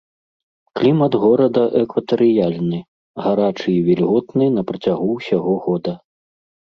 [0.79, 2.79] Клімат горада экватарыяльны,
[3.25, 5.93] гарачы і вільготны на працягу ўсяго года.